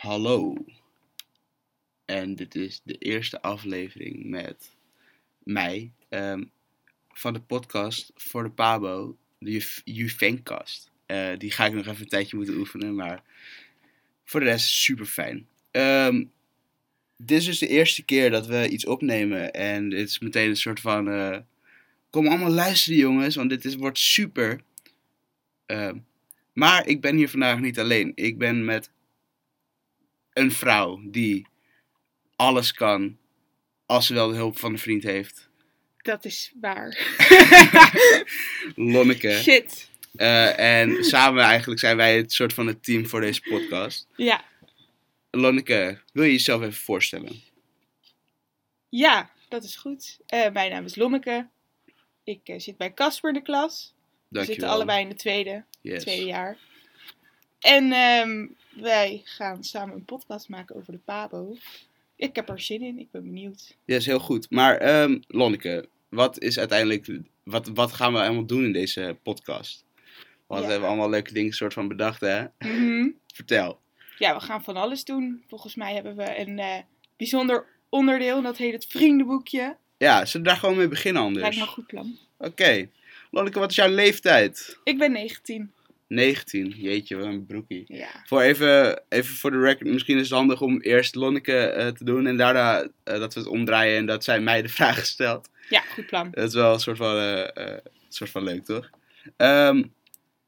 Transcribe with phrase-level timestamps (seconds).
[0.00, 0.54] Hallo.
[2.04, 4.76] En dit is de eerste aflevering met
[5.42, 6.44] mij ehm,
[7.08, 10.90] van de podcast voor de Pabo, de Ju- Juvencast.
[11.06, 13.22] Eh die ga ik nog even een tijdje moeten oefenen, maar
[14.24, 15.48] voor de rest super fijn.
[17.16, 20.56] dit is dus de eerste keer dat we iets opnemen en dit is meteen een
[20.56, 21.08] soort van...
[21.08, 21.38] eh,
[22.10, 24.60] kom allemaal luisteren jongens, want dit wordt super.
[25.66, 25.98] Ehm,
[26.52, 28.12] maar ik ben hier vandaag niet alleen.
[28.14, 28.90] Ik ben met
[30.40, 31.46] een vrouw die
[32.36, 33.18] alles kan
[33.86, 35.48] als ze wel de hulp van een vriend heeft.
[36.02, 36.98] Dat is waar.
[38.74, 39.30] Lonneke.
[39.42, 39.88] Shit.
[40.14, 44.06] Eh, en samen eigenlijk zijn wij het soort van het team voor deze podcast.
[44.16, 44.44] Ja.
[45.30, 47.40] Lonneke, wil je jezelf even voorstellen?
[48.88, 50.18] Ja, dat is goed.
[50.26, 51.48] Eh, mijn naam is Lommeke.
[52.24, 53.94] Ik eh, zit bij Casper in de klas.
[53.94, 54.44] We Dankjewel.
[54.44, 56.02] zitten allebei in de tweede, Yes.
[56.02, 56.56] tweede jaar.
[57.60, 61.56] En ehm, wij gaan samen een podcast maken over de Pabo.
[62.16, 63.76] Ik heb er zin in, ik ben benieuwd.
[63.84, 64.50] Yes, heel goed.
[64.50, 69.84] Maar ehm Lonneke, wat is uiteindelijk, wat, wat gaan we allemaal doen in deze podcast?
[70.46, 70.66] Want Ja.
[70.66, 72.44] we hebben allemaal leuke dingen soort van bedacht, hè?
[72.58, 73.08] Mhm.
[73.34, 73.80] Vertel.
[74.18, 75.44] Ja, we gaan van alles doen.
[75.48, 76.78] Volgens mij hebben we een eh,
[77.16, 79.76] bijzonder onderdeel en dat heet het vriendenboekje.
[79.98, 81.40] Ja, zullen we daar gewoon mee beginnen anders?
[81.42, 82.18] Lijkt me een goed plan.
[82.38, 82.88] Oké.
[83.30, 84.78] Lonneke, wat is jouw leeftijd?
[84.84, 85.72] Ik ben 19.
[86.10, 86.68] 19.
[86.76, 87.84] Jeetje, wat een broekie.
[87.86, 88.08] Ja.
[88.24, 92.04] Voor even, even voor de record, misschien is het handig om eerst Lonneke eh, te
[92.04, 95.48] doen en daarna eh, dat we het omdraaien en dat zij mij de vraag stelt.
[95.68, 96.30] ja, goed plan.
[96.30, 98.90] Dat is wel een soort van, een soort van leuk, toch?
[99.36, 99.82] Ehm,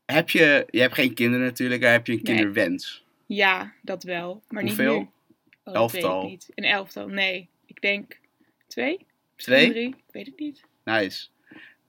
[0.07, 2.35] heb je, je hebt geen kinderen natuurlijk, maar heb je een Nee.
[2.37, 3.05] kinderwens?
[3.27, 4.43] Ja, dat wel.
[4.49, 4.99] Maar niet Hoeveel?
[4.99, 5.09] nu.
[5.65, 6.29] Oh, Elftal?
[6.29, 6.49] Niet.
[6.55, 7.49] Een elftal, nee.
[7.67, 8.19] Ik denk
[8.67, 9.07] twee?
[9.37, 9.71] Twee?
[9.71, 9.89] Drie?
[9.89, 10.63] Ik weet het niet.
[10.85, 11.27] Nice.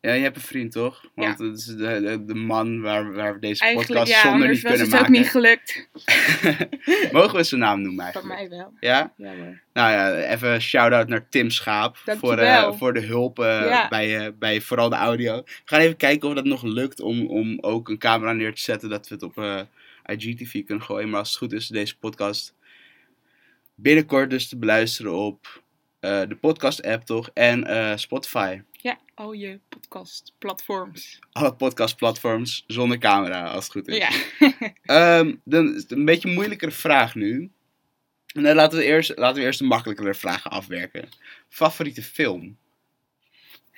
[0.05, 1.05] Ja, je hebt een vriend, toch?
[1.15, 4.47] Want het is de, de, de man waar, waar we deze Eigenlijk podcast ja, zonder
[4.47, 5.21] anders niet was kunnen het ook maken.
[5.21, 5.87] niet gelukt.
[7.17, 8.49] Mogen we zijn naam noemen Van eigenlijk?
[8.49, 8.73] mij wel.
[8.79, 9.13] Ja?
[9.17, 9.33] Ja.
[9.73, 11.97] Nou ja, even shout-out naar Tim Schaap.
[11.97, 13.87] Voor, eh, voor de hulp eh, Ja.
[13.87, 15.35] bij, eh, bij vooral de audio.
[15.43, 18.61] We gaan even kijken of dat nog lukt om, om ook een camera neer te
[18.61, 18.89] zetten.
[18.89, 19.61] Dat we het op eh,
[20.05, 21.09] IGTV kunnen gooien.
[21.09, 22.53] Maar als het goed is, deze podcast
[23.75, 25.62] binnenkort dus te beluisteren op
[26.03, 27.29] de podcast app toch?
[27.33, 28.61] En eh, Spotify.
[28.71, 31.19] Ja, al je podcastplatforms.
[31.31, 33.97] Alle podcastplatforms zonder camera, als het goed is.
[33.97, 34.09] Ja.
[35.19, 37.51] Ehm, dan is het een beetje een moeilijkere vraag nu.
[38.35, 41.09] En dan laten we eerst, laten we eerst de makkelijkere vragen afwerken.
[41.49, 42.57] Favoriete film?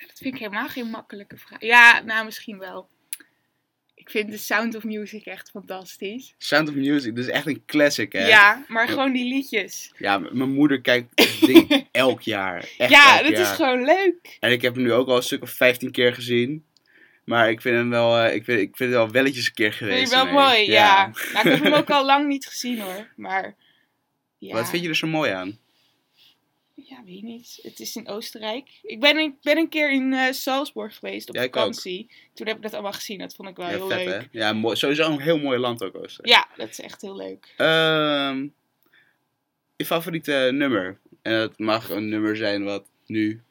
[0.06, 1.60] dat vind ik helemaal geen makkelijke vraag.
[1.60, 2.88] Ja, nou misschien wel.
[4.06, 6.34] Ik vind The Sound of Music echt fantastisch.
[6.38, 8.26] Sound of Music, dat is echt een classic, hè?
[8.26, 9.92] Ja, maar gewoon die liedjes.
[9.98, 12.68] Ja, mijn moeder kijkt ding elk jaar.
[12.78, 14.36] Echt ja, elk dat is gewoon leuk.
[14.40, 16.64] En ik heb hem nu ook al een stuk of 15 keer gezien.
[17.24, 19.72] Maar ik vind hem wel, eh, ik vind, ik vind het wel welletjes een keer
[19.72, 19.98] geweest.
[19.98, 20.34] Vind je wel nee.
[20.34, 21.12] mooi, ja.
[21.32, 23.08] Nou, ik heb hem ook al lang niet gezien hoor.
[23.16, 23.56] Maar
[24.38, 24.54] ja.
[24.54, 25.58] Wat vind je er zo mooi aan?
[26.84, 27.58] Ja, weet niet.
[27.62, 28.68] Het is in Oostenrijk.
[28.82, 32.10] Ik ben een, ben een keer in eh, Salzburg geweest op Ja, vakantie.
[32.34, 33.18] Toen heb ik dat allemaal gezien.
[33.18, 34.20] Dat vond ik wel Ja, heel vet leuk.
[34.20, 34.38] hè?
[34.38, 36.34] Ja, mooi, sowieso een heel mooi land ook, Oostenrijk.
[36.34, 37.54] Ja, dat is echt heel leuk.
[37.56, 38.46] Ehm,
[39.76, 41.00] je favoriete nummer?
[41.22, 43.42] En het mag een nummer zijn wat nu.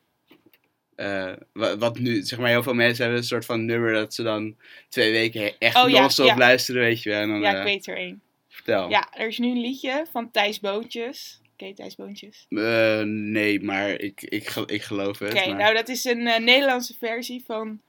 [0.95, 4.13] eh, wat, wat nu, zeg maar, heel veel mensen hebben een soort van nummer dat
[4.13, 4.55] ze dan
[4.89, 6.37] twee weken echt Oh, non-stop ja.
[6.37, 7.21] luisteren, weet je wel.
[7.21, 8.21] En dan, Ja, eh, ik weet er één.
[8.47, 8.89] Vertel.
[8.89, 11.39] Ja, er is nu een liedje van Thijs Boontjes.
[11.55, 12.45] Ken je Thijs Boontjes?
[12.49, 15.33] Eh, nee, maar ik, ik, ik geloof het.
[15.33, 17.81] Oké, maar- nou dat is een eh, Nederlandse versie van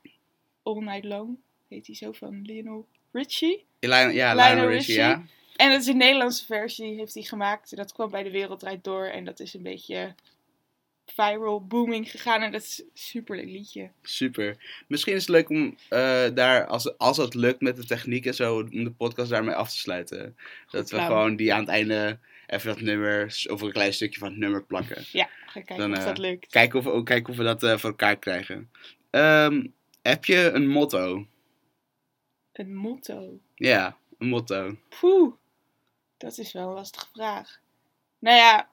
[0.62, 1.36] All Night Long.
[1.68, 3.64] Heet die zo van Lionel Richie?
[3.80, 5.10] Lionel- ja, Lionel Lionel Richie, Richie.
[5.10, 5.22] ja.
[5.56, 7.76] En dat is een Nederlandse versie, heeft hij gemaakt.
[7.76, 9.04] Dat kwam bij de Wereld Draait Door.
[9.06, 10.14] En dat is een beetje
[11.14, 12.42] viral booming gegaan.
[12.42, 13.90] En dat is een super leuk liedje.
[14.02, 14.56] Super.
[14.88, 18.34] Misschien is het leuk om eh, daar, als, als het lukt met de techniek en
[18.34, 20.36] zo, om de podcast daarmee af te sluiten.
[20.70, 24.28] dat we gewoon die aan het einde even dat nummer, of een klein stukje van
[24.28, 25.04] het nummer plakken.
[25.12, 26.50] Ja, ga kijken Dan, of eh, dat lukt.
[26.50, 28.70] Kijken of, kijken of we dat eh, voor elkaar krijgen.
[29.10, 29.66] Ehm,
[30.02, 31.26] heb je een motto?
[32.52, 33.40] Een motto.
[33.54, 34.76] Ja, een motto.
[35.00, 35.34] Poeh,
[36.16, 37.60] dat is wel een lastige vraag.
[38.18, 38.68] Nou ja,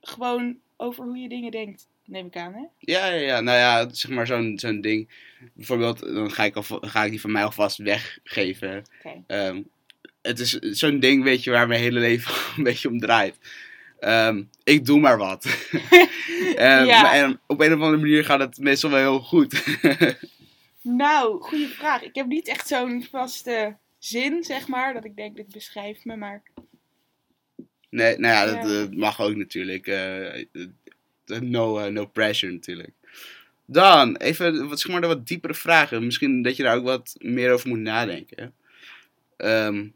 [0.00, 2.64] gewoon over hoe je dingen denkt, neem ik aan, hè?
[2.78, 3.40] Ja, ja, ja.
[3.40, 5.08] Nou ja, zeg maar zo'n zo'n ding.
[5.54, 8.84] Bijvoorbeeld, dan ga ik, al, ga ik die van mij alvast weggeven.
[8.98, 9.22] Oké.
[9.26, 9.62] Ehm,
[10.22, 13.38] het is zo'n ding, weet je, waar mijn hele leven een beetje om draait.
[13.98, 15.44] Ehm, ik doe maar wat.
[16.56, 17.02] Ehm, Ja.
[17.02, 19.62] maar, en op een of andere manier gaat het meestal wel heel goed.
[20.84, 22.02] Nou, goede vraag.
[22.02, 26.16] Ik heb niet echt zo'n vaste zin, zeg maar, dat ik denk, dit beschrijft me,
[26.16, 26.42] maar...
[27.92, 29.86] nee, nou ja, dat, mag ook natuurlijk.
[29.86, 30.46] eh, eh,
[31.40, 32.90] no, eh, no pressure natuurlijk.
[33.66, 36.04] Dan, even wat, zeg maar, wat diepere vragen.
[36.04, 38.54] Misschien dat je daar ook wat meer over moet nadenken.
[39.36, 39.88] Ehm,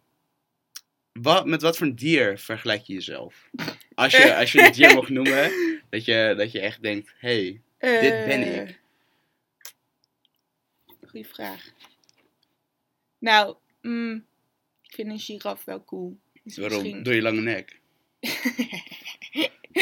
[1.13, 3.49] wat, met wat voor een dier vergelijk je jezelf?
[3.95, 5.51] Als je, als je een dier mag noemen,
[5.91, 8.81] dat je, dat je echt denkt, hé, hey, dit ben ik.
[11.07, 11.65] Goeie vraag.
[13.19, 14.25] Nou, mm,
[14.83, 16.19] ik vind een giraf wel cool.
[16.43, 16.83] Dus waarom?
[16.83, 17.81] misschien- Door je lange nek?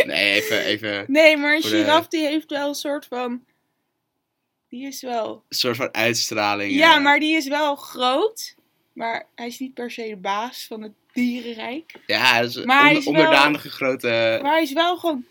[0.04, 3.44] Nee, even, even nee, maar een Voor de- giraf die heeft wel een soort van...
[4.68, 5.44] Die is wel...
[5.48, 6.72] een soort van uitstraling.
[6.72, 7.02] Ja, eh.
[7.02, 8.54] maar die is wel groot.
[8.92, 11.92] Maar hij is niet per se de baas van het dierenrijk.
[12.06, 14.38] Ja, hij is Maar hij onder- is wel- onderdanige grote...
[14.42, 15.24] Maar hij is wel gewoon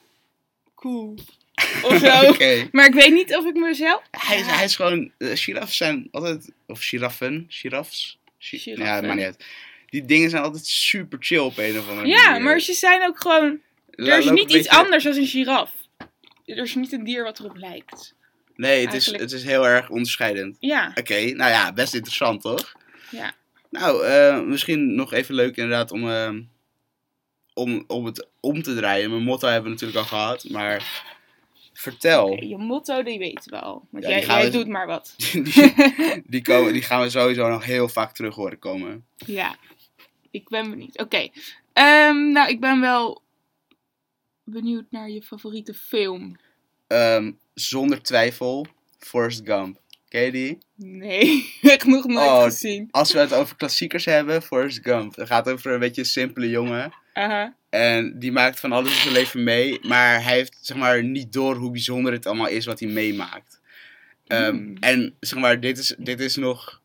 [0.76, 1.16] cool.
[1.84, 2.30] Of zo.
[2.30, 2.68] Oké.
[2.72, 4.02] Maar ik weet niet of ik mezelf...
[4.12, 5.12] Hij, is, hij is gewoon...
[5.18, 6.52] eh, giraffen zijn altijd...
[6.68, 7.46] Of giraffen?
[7.50, 8.20] Girafs?
[8.38, 9.46] Gi- Ja, dat maakt niet uit.
[9.94, 12.44] Die dingen zijn altijd super chill op een of andere Ja, manier.
[12.44, 13.60] maar ze zijn ook gewoon...
[13.92, 15.72] La- Er is niet iets beetje- anders dan een giraf.
[16.46, 18.14] Er is niet een dier wat erop lijkt.
[18.56, 20.58] Nee, het is, het is heel erg onderscheidend.
[20.60, 22.72] Ja, Oké, nou ja, best interessant toch?
[23.10, 23.34] ja.
[23.70, 26.32] Nou, eh, misschien nog even leuk inderdaad om, eh,
[27.54, 29.10] om, om het om te draaien.
[29.10, 31.04] Mijn motto hebben we natuurlijk al gehad, maar
[31.74, 32.44] vertel.
[32.44, 33.88] Je motto, die weten we al.
[33.92, 35.14] Want Ja, jij, we- doet maar wat.
[35.18, 39.06] Die, die, komen, die gaan we sowieso nog heel vaak terug horen komen.
[39.26, 39.56] Ja,
[40.34, 41.00] ik ben benieuwd.
[41.00, 41.30] Oké,
[41.74, 43.22] ehm, nou, ik ben wel
[44.44, 46.36] benieuwd naar je favoriete film.
[46.88, 48.68] Ehm, zonder twijfel,
[49.00, 49.82] Forrest Gump.
[50.08, 50.58] Ken je die?
[50.76, 52.44] Nee, echt nog nooit Oh.
[52.44, 52.88] gezien.
[52.92, 55.16] Als we het over klassiekers hebben, Forrest Gump.
[55.16, 56.94] Het gaat over een beetje een simpele jongen.
[57.14, 57.56] Aha.
[57.70, 59.80] En die maakt van alles in zijn leven mee.
[59.82, 63.62] Maar hij heeft zeg maar niet door hoe bijzonder het allemaal is wat hij meemaakt.
[64.28, 64.78] Ehm, Hmm.
[64.80, 66.82] En zeg maar, dit is, dit is nog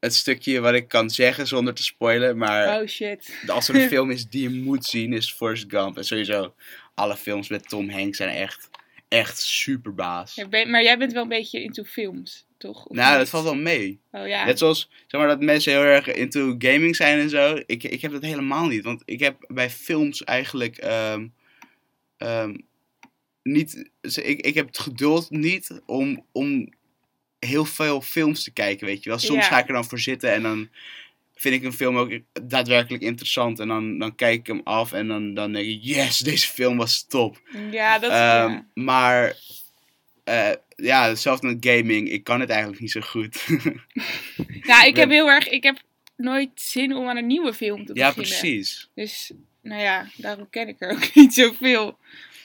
[0.00, 2.36] het stukje wat ik kan zeggen zonder te spoilen.
[2.38, 3.34] Maar Oh shit.
[3.46, 5.96] als er een film is die je moet zien, is Forrest Gump.
[5.96, 6.54] En sowieso,
[6.94, 8.70] alle films met Tom Hanks zijn echt,
[9.08, 10.34] echt super baas.
[10.34, 12.86] Ja, ben- maar jij bent wel een beetje into films, toch?
[12.86, 14.00] Of Nou, dat valt wel mee.
[14.12, 14.44] Oh ja.
[14.44, 17.60] Net zoals zeg maar, dat mensen heel erg into gaming zijn en zo.
[17.66, 18.84] Ik, ik heb dat helemaal niet.
[18.84, 21.26] Want ik heb bij films eigenlijk ehm,
[22.16, 22.56] ehm,
[23.42, 23.90] niet.
[24.00, 26.68] Ik, ik heb het geduld niet om, om
[27.38, 29.18] heel veel films te kijken, weet je wel.
[29.18, 29.50] Soms Ja.
[29.50, 30.68] ga ik er dan voor zitten en dan
[31.34, 33.58] vind ik een film ook daadwerkelijk interessant.
[33.60, 36.76] En dan, dan kijk ik hem af en dan, dan denk ik, yes, deze film
[36.76, 37.40] was top.
[37.70, 38.66] Ja, dat Ehm, ja.
[38.74, 39.36] Maar
[40.24, 42.10] eh, ja, hetzelfde met gaming.
[42.10, 43.46] Ik kan het eigenlijk niet zo goed.
[44.62, 45.48] Nou, ik heb heel erg...
[45.48, 45.82] Ik heb
[46.16, 48.38] nooit zin om aan een nieuwe film te ja, beginnen.
[48.40, 48.88] precies.
[48.94, 49.32] Dus,
[49.62, 51.98] nou ja, daarom ken ik er ook niet zoveel.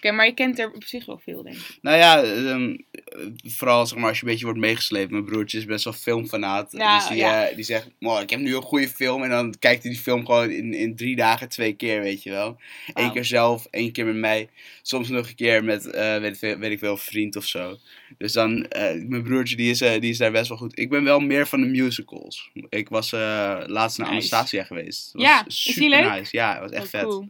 [0.05, 1.77] Oké, maar je kent er op zich wel veel, denk ik.
[1.81, 5.11] Nou ja, ehm, eh, vooral zeg maar, als je een beetje wordt meegesleept.
[5.11, 6.71] Mijn broertje is best wel filmfanaat.
[6.71, 7.47] Nou, dus die, ja.
[7.47, 9.23] eh, die zegt, "Wow, ik heb nu een goede film.
[9.23, 12.29] En dan kijkt hij die film gewoon in, in drie dagen twee keer, weet je
[12.29, 12.59] wel.
[12.93, 14.49] Eén keer zelf, één keer met mij.
[14.81, 17.45] Soms nog een keer met, eh, weet, ik veel- weet ik wel, een vriend of
[17.45, 17.77] zo.
[18.17, 20.79] Dus dan, eh, mijn broertje die is, die is daar best wel goed.
[20.79, 22.49] Ik ben wel meer van de musicals.
[22.69, 24.09] Ik was laatst naar Nice.
[24.09, 25.13] Anastasia geweest.
[25.13, 26.11] Dat Ja, was is die super leuk?
[26.11, 26.37] nice.
[26.37, 27.01] Ja, het was echt Oh, vet.
[27.03, 27.29] Cool.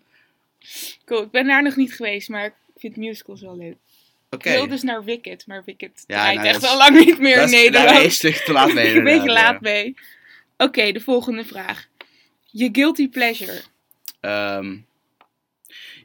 [1.05, 2.53] cool, ik ben daar nog niet geweest, maar
[2.91, 3.77] vind musicals wel leuk.
[4.29, 4.49] Oké.
[4.49, 7.19] Ik wil dus naar Wicked, maar Wicked Ja, draait nou, echt is- al lang niet
[7.19, 8.03] meer in is- Daar Nederland.
[8.05, 8.93] een stuk te laat mee.
[8.97, 9.93] een beetje laat mee.
[10.57, 11.87] Oké, de volgende vraag.
[12.45, 13.61] Je guilty pleasure.
[14.19, 14.77] Ehm,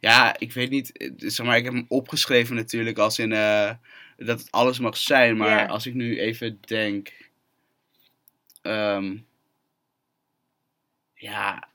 [0.00, 0.96] ja, ik weet niet.
[0.96, 3.70] eh, Zeg maar, ik heb hem opgeschreven natuurlijk als in eh,
[4.16, 5.36] dat het alles mag zijn.
[5.36, 5.66] Maar Ja.
[5.66, 7.12] als ik nu even denk.
[8.62, 9.16] ehm,
[11.14, 11.68] ja.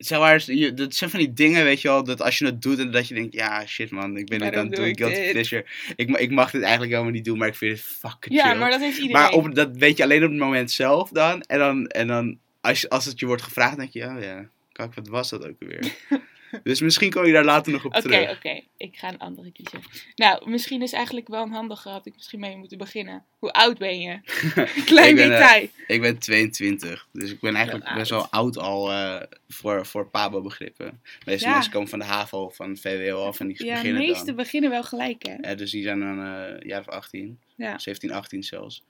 [0.00, 2.62] Zeg maar, je- dat zijn van die dingen, weet je wel, dat als je het
[2.62, 4.84] doet en dat je denkt, ja, shit man, ik ben dit Waarom aan het doe
[4.84, 5.32] doen, ik guilty dit?
[5.32, 5.66] pleasure.
[5.96, 8.48] Ik, ma- ik mag dit eigenlijk helemaal niet doen, maar ik vind het fucking Ja,
[8.50, 8.58] chill.
[8.58, 9.22] maar dat heeft iedereen.
[9.22, 11.42] Maar op, dat weet je alleen op het moment zelf dan.
[11.42, 14.94] En dan, en dan als, als het je wordt gevraagd, denk je, oh ja, kijk,
[14.94, 15.92] wat was dat ook alweer?
[16.62, 18.30] dus misschien kom je daar later nog op Oké, terug.
[18.36, 18.60] oké.
[18.76, 19.80] Ik ga een andere kiezen.
[20.14, 23.24] Nou, misschien is eigenlijk wel een handige, had ik misschien mee moeten beginnen.
[23.38, 24.20] Hoe oud ben je?
[24.84, 25.62] Klein Ik ben, eh.
[25.86, 31.00] Ik ben 22, dus ik ben eigenlijk best wel oud al eh, voor, voor Pabo-begrippen.
[31.26, 31.52] Meeste Ja.
[31.54, 34.36] mensen komen van de HAVO van VWO af en die Ja, de beginnen meeste dan.
[34.36, 35.34] beginnen wel gelijk, hè?
[35.48, 37.78] Ja, dus die zijn dan eh jaar of 18, Ja.
[37.78, 38.84] 17, 18 zelfs.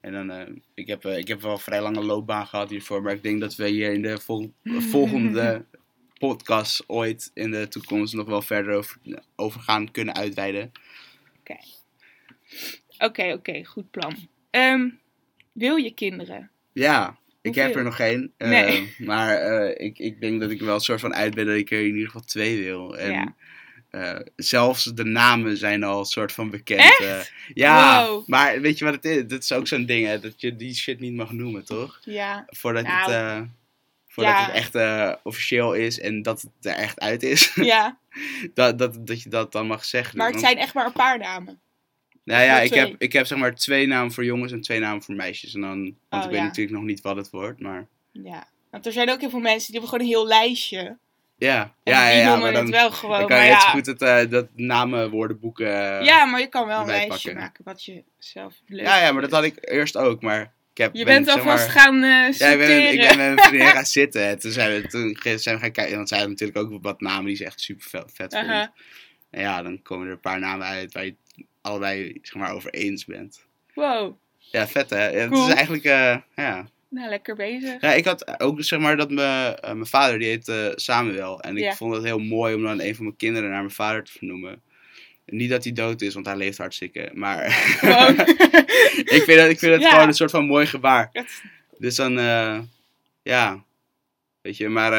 [0.00, 3.22] En dan, ik, heb, ik heb wel een vrij lange loopbaan gehad hiervoor, maar ik
[3.22, 5.64] denk dat we hier in de vol- volgende
[6.20, 8.96] podcast ooit in de toekomst nog wel verder over,
[9.36, 10.72] over gaan kunnen uitweiden.
[12.98, 14.16] Oké, oké, goed plan.
[14.50, 14.88] Ehm,
[15.52, 16.50] wil je kinderen?
[16.72, 18.32] Ja, ik heb er nog geen.
[18.36, 18.94] eh, Nee.
[18.98, 21.70] Maar eh, ik, ik denk dat ik wel een soort van uit ben dat ik
[21.70, 22.98] er in ieder geval twee wil.
[22.98, 23.34] En Ja.
[23.90, 27.00] eh, zelfs de namen zijn al een soort van bekend.
[27.00, 27.20] Eh.
[27.54, 28.28] ja, Wow.
[28.28, 29.26] maar weet je wat het is?
[29.26, 32.00] Dat is ook zo'n ding, hè, dat je die shit niet mag noemen, toch?
[32.04, 32.44] Ja.
[32.46, 33.48] Voordat Nou, het,
[34.10, 34.44] voordat ja.
[34.44, 37.52] het echt eh, officieel is en dat het er echt uit is.
[37.54, 37.98] Ja,
[38.54, 40.18] dat, dat, dat je dat dan mag zeggen.
[40.18, 41.60] maar het zijn echt maar een paar namen.
[42.24, 45.02] Nou ja, ik heb, ik heb zeg maar twee namen voor jongens en twee namen
[45.02, 45.54] voor meisjes.
[45.54, 46.46] En dan, want Oh, ik weet ja.
[46.46, 47.86] natuurlijk nog niet wat het wordt, maar...
[48.12, 48.48] Ja.
[48.70, 50.98] Want er zijn ook heel veel mensen die hebben gewoon een heel lijstje.
[51.36, 53.18] Ja, ja, ja, die ja, noemen maar dan, het wel gewoon.
[53.18, 55.60] dan kan je ja, goed het, eh, dat namenwoordenboek...
[55.60, 59.12] eh, ja, maar je kan wel een lijstje maken wat je zelf leuk ja, ja,
[59.12, 60.94] maar dat had ik eerst ook, maar heb...
[60.94, 63.38] Je ben, bent zeg alvast maar- gaan eh Ja, ik ben, ik ben met mijn
[63.38, 64.22] vriendin gaan zitten.
[64.26, 65.96] En toen zijn we, toen zijn we gaan kijken.
[65.96, 68.32] Want zij hadden natuurlijk ook wat namen die ze echt super vet, vet.
[68.32, 68.72] En
[69.30, 72.70] ja, dan komen er een paar namen uit waar je het allebei zeg maar, over
[72.70, 73.46] eens bent.
[73.74, 75.08] Wow, Ja, vet hè?
[75.08, 76.68] Ja, Het is eigenlijk, eh, ja.
[76.88, 77.80] nou lekker bezig.
[77.80, 77.92] ja.
[77.92, 81.40] Ik had ook zeg maar dat mijn, eh, mijn vader, die heet Samuel.
[81.40, 81.74] En ik Ja.
[81.74, 84.62] vond het heel mooi om dan een van mijn kinderen naar mijn vader te vernoemen.
[85.30, 87.10] Niet dat hij dood is, want hij leeft hartstikke.
[87.14, 88.18] Maar Wow.
[89.16, 89.90] ik vind het, ik vind Ja.
[89.90, 91.08] gewoon een soort van mooi gebaar.
[91.12, 91.40] Dat is,
[91.78, 92.60] Dus dan, eh,
[93.22, 93.64] ja.
[94.40, 94.90] Weet je, maar...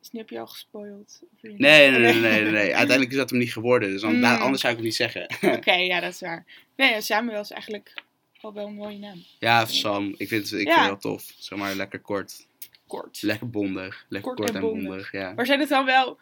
[0.00, 1.20] dus nu heb je al gespoild.
[1.40, 2.74] Je- Nee, nee, nee, nee, nee, nee.
[2.74, 3.90] Uiteindelijk is dat hem niet geworden.
[3.90, 4.24] Dus dan, Mm.
[4.24, 5.28] anders zou ik het niet zeggen.
[5.56, 6.44] Oké, ja, dat is waar.
[6.76, 7.94] Nee, Samuel is eigenlijk
[8.40, 9.24] al wel een mooie naam.
[9.38, 10.14] ja, Sam.
[10.16, 10.74] Ik vind het, ik Ja.
[10.74, 11.32] vind het heel tof.
[11.38, 12.46] Zeg maar lekker kort.
[12.86, 13.22] Kort.
[13.22, 14.04] Lekker bondig.
[14.08, 15.12] Lekker Kort kort, en bondig.
[15.12, 15.32] ja.
[15.32, 16.18] Maar zijn het dan wel...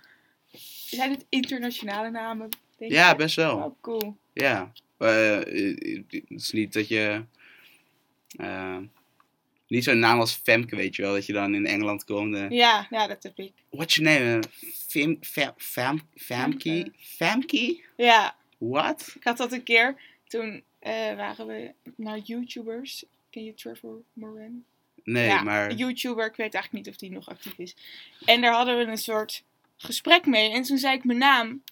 [0.87, 2.49] Zijn het internationale namen?
[2.89, 3.17] Denk Ja, je?
[3.17, 3.57] best wel.
[3.57, 4.17] Oh, cool.
[4.33, 4.73] Ja.
[4.99, 7.25] Eh, eh, het is niet dat je...
[8.37, 8.79] eh,
[9.69, 11.13] niet zo'n naam als Femke, weet je wel.
[11.13, 12.35] Dat je dan in Engeland komt.
[12.35, 13.53] en Ja, ja, dat heb ik.
[13.71, 14.43] What's your name?
[14.89, 16.93] Fem, fem, fem, Femke?
[16.99, 17.81] Femke?
[17.97, 19.13] Ja, What?
[19.17, 20.01] ik had dat een keer.
[20.27, 23.05] Toen eh, waren we naar YouTubers.
[23.31, 24.65] Ken je Trevor Moran?
[25.05, 25.73] Nee, ja, maar...
[25.73, 26.27] YouTuber.
[26.27, 27.77] Ik weet eigenlijk niet of die nog actief is.
[28.25, 29.45] En daar hadden we een soort
[29.77, 30.51] gesprek mee.
[30.53, 31.63] En toen zei ik mijn naam.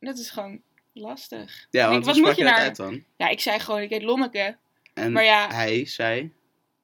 [0.00, 0.60] Dat is gewoon
[0.92, 1.66] lastig.
[1.70, 3.04] Ja, want wat moet je naar- uit dan?
[3.16, 4.56] Ja, ik zei gewoon, ik heet Lonneke.
[4.94, 6.30] En Maar ja- hij zei...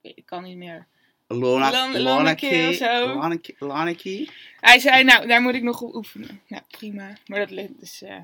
[0.03, 0.87] Ik kan niet meer.
[1.29, 3.07] Lonneke, Lonneke of zo.
[3.07, 4.29] Lonneke, Lonneke.
[4.61, 6.41] Hij zei, nou, daar moet ik nog op oefenen.
[6.49, 7.13] Nou, prima.
[7.27, 8.03] Maar dat lukt dus...
[8.03, 8.15] eh,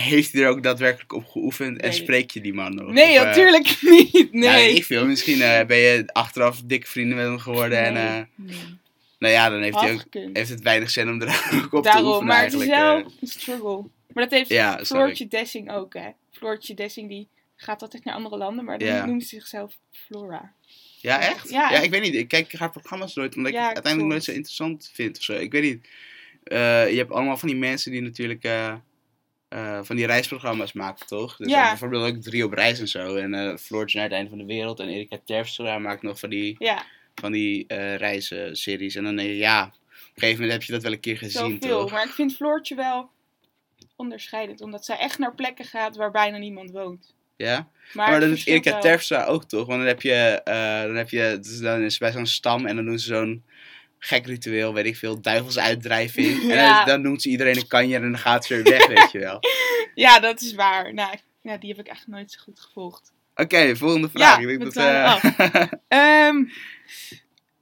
[0.00, 2.90] Heeft hij er ook daadwerkelijk op geoefend en spreek je die man nog?
[2.90, 4.10] Nee, eh, natuurlijk niet.
[4.12, 4.66] ja, Nee.
[4.66, 5.06] weet ik veel.
[5.06, 7.78] Misschien eh, ben je achteraf dikke vrienden met hem geworden.
[7.84, 8.78] En, Nee, eh, nee.
[9.18, 11.88] nou ja, dan heeft, hij ook, heeft het weinig zin om er ook op te
[11.90, 13.84] Daarom, oefenen maar het is wel een struggle.
[14.18, 16.08] Maar dat heeft Ja, Floortje Dessing ook, hè.
[16.30, 19.06] Floortje Dessing, die gaat altijd naar andere landen, maar dan Ja.
[19.06, 20.52] noemt ze zichzelf Flora.
[21.00, 21.48] ja, echt?
[21.50, 21.70] Ja.
[21.70, 21.80] Ja.
[21.80, 22.14] ik weet niet.
[22.14, 25.32] Ik kijk haar programma's nooit, omdat ik het uiteindelijk nooit zo interessant vind of zo.
[25.32, 25.88] Ik weet niet.
[26.44, 28.74] Eh, je hebt allemaal van die mensen die natuurlijk eh,
[29.48, 31.36] eh, van die reisprogramma's maken, toch?
[31.36, 31.68] Dus Ja.
[31.68, 33.16] bijvoorbeeld ook Drie op reis en zo.
[33.16, 34.80] En Floortje naar het einde van de wereld.
[34.80, 36.56] En Erika Terpstra maakt nog van die
[37.14, 37.64] van die
[37.96, 38.94] reizenseries.
[38.94, 41.18] En dan denk je, ja, op een gegeven moment heb je dat wel een keer
[41.18, 41.80] gezien, zoveel.
[41.80, 41.90] toch?
[41.90, 43.10] Maar ik vind Floortje wel
[43.98, 47.14] onderscheidend, omdat zij echt naar plekken gaat waar bijna niemand woont.
[47.36, 47.54] Ja?
[47.56, 48.80] Maar, Maar, het dat doet verschilt Erika.
[48.80, 49.66] Terpstra ook, toch?
[49.66, 50.12] Want dan heb je,
[50.44, 53.44] eh, dan heb je dus dan is bij zo'n stam en dan doen ze zo'n
[53.98, 56.40] gek ritueel, weet ik veel, duivelsuitdrijving.
[56.50, 56.76] En Ja.
[56.76, 59.18] dan, dan noemt ze iedereen een kanjer en dan gaat ze weer weg, weet je
[59.18, 59.36] wel.
[59.36, 59.48] Oké,
[59.94, 60.94] Ja, dat is waar.
[60.94, 63.12] Nou, ja, die heb ik echt nooit zo goed gevolgd.
[63.78, 64.40] volgende vraag.
[64.40, 65.62] Ja, ik denk dat, eh,
[66.26, 66.44] Ehm,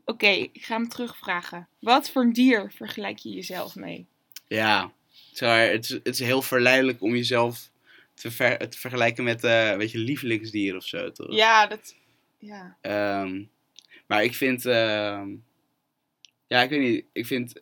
[0.05, 1.69] Oké, ik ga hem terugvragen.
[1.81, 4.07] Wat voor dier vergelijk je jezelf mee?
[4.49, 4.93] ja,
[5.39, 7.71] zeg het, is, het is heel verleidelijk om jezelf
[8.15, 11.35] te, ver- te vergelijken met, eh weet je, lievelingsdier of zo, toch?
[11.35, 11.95] Ja, dat...
[12.39, 12.77] Ja.
[12.81, 13.43] Ehm,
[14.07, 15.29] maar ik vind, ehm,
[16.47, 17.61] ja, ik weet niet, ik vind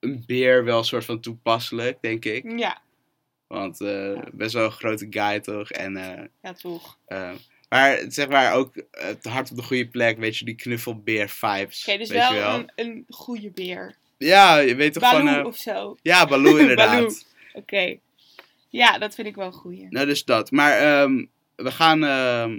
[0.00, 2.58] een beer wel een soort van toepasselijk, denk ik.
[2.58, 2.82] Ja,
[3.46, 5.70] Want eh, best wel een grote guy toch?
[5.70, 6.98] En, eh, ja toch.
[7.06, 7.32] eh,
[7.68, 11.84] maar zeg maar ook het hart op de goede plek, weet je, die knuffelbeer vibes.
[11.88, 12.58] Oké, dus wel, wel?
[12.58, 13.96] Een, een goede beer.
[14.28, 15.38] Ja, je weet toch Baloo van.
[15.38, 15.96] eh, of zo.
[16.02, 16.90] ja, Baloo inderdaad.
[16.96, 17.14] Baloo.
[17.52, 17.96] Oké.
[18.68, 19.86] Ja, dat vind ik wel een goeie.
[19.90, 20.50] Nou, dus dat.
[20.50, 21.24] Maar ehm,
[21.56, 22.04] we gaan.
[22.04, 22.58] ehm,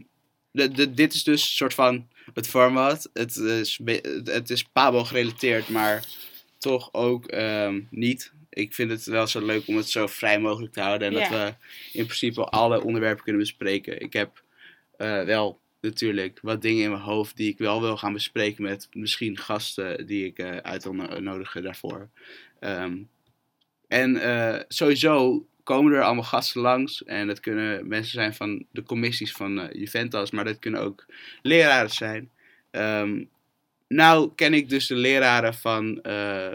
[0.52, 3.10] de, de, dit is dus een soort van het format.
[3.14, 3.80] Het is,
[4.24, 6.06] het is Pabo gerelateerd, maar
[6.58, 8.32] toch ook ehm, niet.
[8.50, 11.08] Ik vind het wel zo leuk om het zo vrij mogelijk te houden.
[11.08, 11.54] En dat we
[11.92, 14.02] in principe alle onderwerpen kunnen bespreken.
[14.02, 14.44] Ik heb
[14.98, 18.88] eh, wel natuurlijk wat dingen in mijn hoofd die ik wel wil gaan bespreken met
[18.94, 22.10] misschien gasten die ik eh, uit wil no- nodigen daarvoor.
[22.60, 22.98] Ehm,
[23.88, 27.04] en eh, sowieso komen er allemaal gasten langs.
[27.04, 31.06] En dat kunnen mensen zijn van de commissies van eh, Juventus, maar dat kunnen ook
[31.42, 32.32] leraren zijn.
[32.72, 33.24] Ehm,
[33.88, 36.52] nou ken ik dus de leraren van, eh,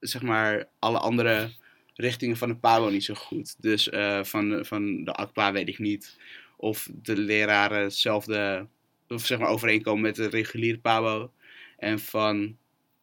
[0.00, 1.50] zeg maar, alle andere
[1.94, 3.54] richtingen van de PABO niet zo goed.
[3.58, 6.18] Dus eh, van, van de ACPA weet ik niet
[6.60, 8.66] of de leraren hetzelfde,
[9.08, 11.32] of zeg maar overeenkomen met de reguliere PABO.
[11.78, 12.56] En van,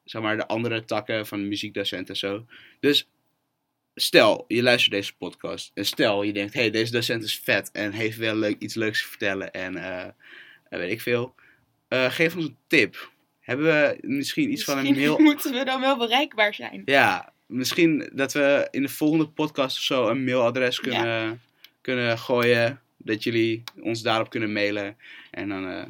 [0.04, 2.46] zeg maar, de andere takken van muziekdocenten en zo.
[2.80, 3.10] Dus
[3.96, 5.72] stel, je luistert deze podcast.
[5.74, 8.76] En stel, je denkt, hé, hey, deze docent is vet en heeft wel leuk, iets
[8.76, 9.52] leuks te vertellen.
[9.52, 10.12] En eh, eh,
[10.70, 11.36] weet ik veel.
[11.88, 13.12] Eh, geef ons een tip.
[13.40, 15.20] Hebben we misschien iets van een mail...
[15.20, 16.82] moeten we dan wel bereikbaar zijn.
[16.86, 21.42] Ja, misschien dat we in de volgende podcast of zo een mailadres kunnen,
[21.82, 22.82] kunnen gooien.
[23.08, 24.98] Dat jullie ons daarop kunnen mailen.
[25.32, 25.84] En dan, eh,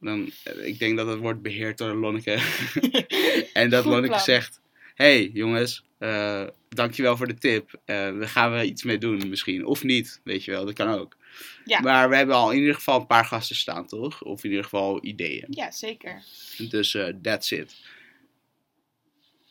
[0.00, 2.32] Dan, eh, ik denk dat het wordt beheerd door Lonneke.
[3.52, 4.20] en dat Goed Lonneke plan.
[4.20, 4.60] zegt:
[4.94, 7.80] hey, jongens, eh dankjewel voor de tip.
[7.84, 9.66] We gaan we iets mee doen misschien.
[9.66, 11.16] Of niet, weet je wel, dat kan ook.
[11.64, 11.80] Ja.
[11.80, 14.22] Maar we hebben al in ieder geval een paar gasten staan, toch?
[14.22, 15.46] Of in ieder geval ideeën.
[15.50, 16.22] Ja, zeker.
[16.68, 17.76] Dus that's it.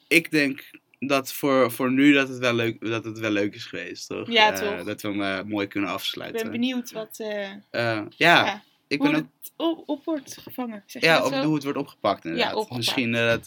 [0.08, 0.70] Ik denk
[1.00, 4.32] dat voor, voor nu dat het, wel leuk, dat het wel leuk is geweest, toch?
[4.32, 4.84] Ja, Eh, toch.
[4.86, 6.42] Dat we hem eh, mooi kunnen Ik afsluiten.
[6.42, 10.84] ben benieuwd wat, eh, ja, Ja, ik hoe ben ook het op, op wordt gevangen.
[10.86, 12.54] Zeg Ja, of hoe het wordt opgepakt inderdaad.
[12.54, 12.78] opgepakt.
[12.78, 13.44] Misschien dat,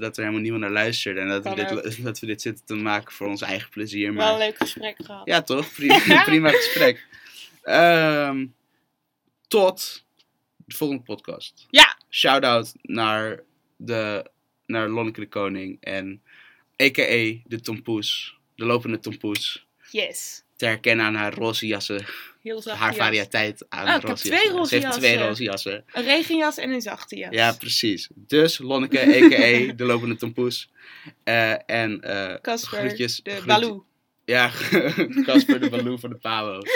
[0.00, 1.96] dat er helemaal niemand naar luistert en dat we, dit, ook.
[2.04, 4.14] dat we dit zitten te maken voor ons eigen plezier.
[4.14, 5.26] Wel een Maar leuk gesprek gehad.
[5.26, 5.72] ja, toch?
[5.72, 7.06] Prima, prima gesprek.
[7.62, 8.46] Ehm,
[9.48, 10.04] tot
[10.56, 11.66] de volgende podcast.
[11.70, 11.96] Ja.
[12.10, 13.40] Shout-out naar,
[13.76, 14.30] de,
[14.66, 16.22] naar Lonneke de Koning en
[16.82, 17.40] a.k.a.
[17.48, 19.66] de Tompoes, de lopende Tompoes.
[19.90, 20.42] Yes.
[20.56, 22.04] Te herkennen aan haar roze jassen,
[22.42, 22.78] Heel zacht.
[22.78, 24.56] haar variëteit aan Oh, ik heb roze twee jassen.
[24.56, 25.84] roze Ze heeft twee roze jassen.
[25.92, 27.34] Een regenjas en een zachte jas.
[27.34, 28.08] Ja, precies.
[28.14, 29.72] Dus Lonneke, a.k.a.
[29.76, 30.70] de lopende tompoes.
[31.24, 32.00] Eh, en
[32.42, 33.20] Casper, groetjes.
[33.22, 33.84] de Baloo.
[34.24, 34.48] Ja,
[35.26, 36.60] Casper de Baloo van de Pabo.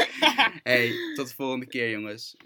[0.63, 2.37] Hey, tot de volgende keer jongens.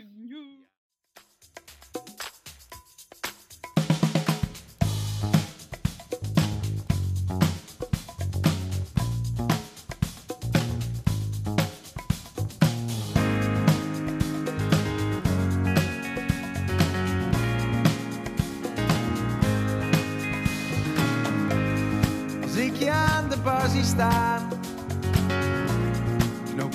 [23.63, 24.49] Bar zie staan,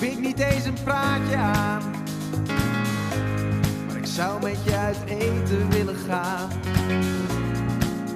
[0.00, 1.82] ik niet eens een praatje aan.
[3.86, 6.48] Maar ik zou met je uit eten willen gaan.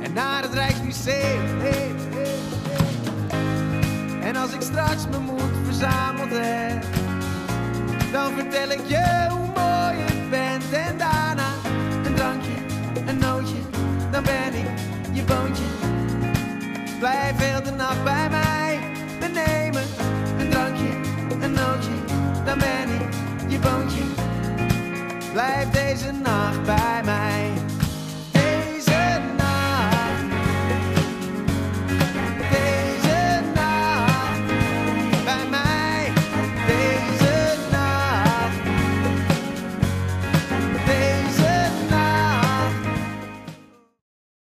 [0.02, 1.60] En naar het Rijksmuseum.
[1.60, 2.36] Hey, hey,
[3.28, 4.28] hey.
[4.28, 6.84] En als ik straks mijn moed verzameld heb,
[8.12, 10.72] dan vertel ik je hoe mooi je bent.
[10.72, 11.12] En daarna
[25.35, 26.41] dan ben ik je